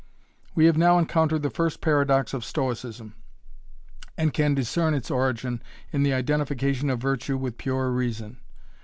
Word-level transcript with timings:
We 0.55 0.65
have 0.65 0.79
now 0.79 0.97
encountered 0.97 1.43
the 1.43 1.51
first 1.51 1.79
paradox 1.79 2.33
of 2.33 2.43
Stoicism, 2.43 3.13
and 4.17 4.33
can 4.33 4.55
discern 4.55 4.95
its 4.95 5.11
origin 5.11 5.61
in 5.91 6.01
the 6.01 6.11
identification 6.11 6.89
of 6.89 6.99
virtue 6.99 7.37
with 7.37 7.59
pure 7.59 7.91
reason. 7.91 8.39